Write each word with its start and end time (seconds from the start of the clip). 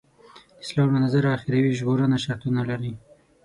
د 0.55 0.59
اسلام 0.63 0.89
له 0.93 0.99
نظره 1.05 1.29
اخروي 1.37 1.71
ژغورنه 1.79 2.17
شرطونه 2.25 2.61
لري. 2.69 2.93